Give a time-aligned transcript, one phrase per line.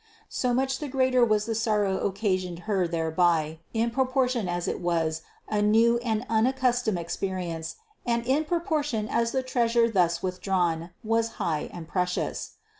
[0.29, 5.21] So much the greater was the sorrow occasioned Her thereby, in proportion as it was
[5.47, 11.33] a new and unaccustomed experience and in propor tion as the treasure thus withdrawn was
[11.37, 12.53] high and precious.